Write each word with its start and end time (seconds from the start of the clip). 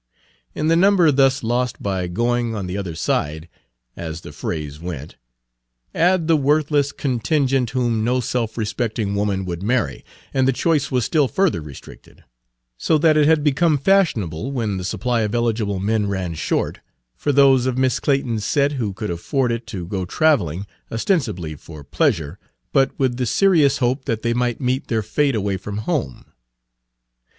To 0.55 0.67
the 0.67 0.75
number 0.75 1.11
thus 1.11 1.43
lost 1.43 1.79
by 1.79 2.07
"going 2.07 2.55
on 2.55 2.65
the 2.65 2.75
other 2.75 2.95
side," 2.95 3.47
as 3.95 4.21
the 4.21 4.31
phrase 4.31 4.79
went, 4.79 5.15
add 5.93 6.27
the 6.27 6.35
worthless 6.35 6.91
contingent 6.91 7.69
whom 7.69 8.03
no 8.03 8.19
self 8.19 8.57
respecting 8.57 9.13
woman 9.13 9.45
would 9.45 9.61
marry, 9.61 10.03
and 10.33 10.47
the 10.47 10.53
choice 10.53 10.89
was 10.89 11.05
still 11.05 11.27
further 11.27 11.61
restricted; 11.61 12.23
so 12.79 12.97
that 12.97 13.15
it 13.15 13.27
had 13.27 13.43
become 13.43 13.77
fashionable, 13.77 14.51
when 14.51 14.77
the 14.77 14.83
supply 14.83 15.21
of 15.21 15.35
eligible 15.35 15.77
men 15.77 16.07
ran 16.07 16.33
short, 16.33 16.79
for 17.15 17.31
those 17.31 17.67
of 17.67 17.77
Miss 17.77 17.99
Clayton's 17.99 18.43
set 18.43 18.71
who 18.71 18.93
could 18.93 19.11
afford 19.11 19.51
it 19.51 19.67
to 19.67 19.85
go 19.85 20.03
traveling, 20.05 20.65
ostensibly 20.91 21.53
for 21.53 21.83
pleasure, 21.83 22.39
but 22.73 22.89
with 22.97 23.17
the 23.17 23.27
serious 23.27 23.77
hope 23.77 24.05
that 24.05 24.23
they 24.23 24.33
might 24.33 24.59
meet 24.59 24.87
their 24.87 25.03
fate 25.03 25.35
away 25.35 25.57
from 25.57 25.77
home. 25.77 26.25